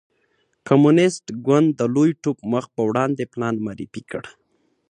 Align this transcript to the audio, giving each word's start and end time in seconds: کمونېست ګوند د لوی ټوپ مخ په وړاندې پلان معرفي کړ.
کمونېست 0.67 1.25
ګوند 1.47 1.67
د 1.79 1.81
لوی 1.93 2.11
ټوپ 2.21 2.37
مخ 2.51 2.65
په 2.75 2.81
وړاندې 2.89 3.23
پلان 3.33 3.55
معرفي 3.65 4.01
کړ. 4.11 4.23